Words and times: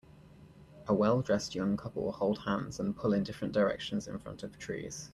A 0.87 0.95
well 0.95 1.21
dressed 1.21 1.53
young 1.53 1.77
couple 1.77 2.11
hold 2.11 2.39
hands 2.39 2.79
and 2.79 2.97
pull 2.97 3.13
in 3.13 3.21
different 3.21 3.53
directions 3.53 4.07
in 4.07 4.17
front 4.17 4.41
of 4.41 4.57
trees. 4.57 5.09